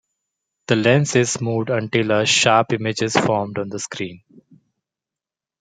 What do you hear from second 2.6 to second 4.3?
image is formed on the screen.